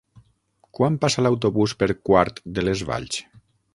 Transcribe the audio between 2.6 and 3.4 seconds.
les Valls?